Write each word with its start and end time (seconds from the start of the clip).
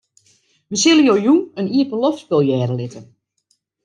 Wy 0.69 0.75
sille 0.83 1.03
jo 1.07 1.15
jûn 1.25 1.39
in 1.59 1.71
iepenloftspul 1.79 2.45
hearre 2.51 2.75
litte. 2.79 3.01